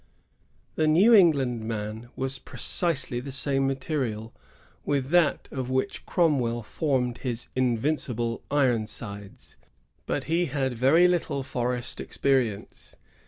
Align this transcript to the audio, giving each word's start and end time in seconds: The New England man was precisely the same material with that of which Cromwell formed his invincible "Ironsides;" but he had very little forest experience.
The 0.77 0.87
New 0.87 1.13
England 1.13 1.63
man 1.63 2.09
was 2.15 2.39
precisely 2.39 3.19
the 3.19 3.31
same 3.31 3.67
material 3.67 4.33
with 4.83 5.09
that 5.11 5.47
of 5.51 5.69
which 5.69 6.07
Cromwell 6.07 6.63
formed 6.63 7.19
his 7.19 7.49
invincible 7.55 8.41
"Ironsides;" 8.49 9.57
but 10.07 10.23
he 10.23 10.47
had 10.47 10.73
very 10.73 11.07
little 11.07 11.43
forest 11.43 11.99
experience. 12.01 12.95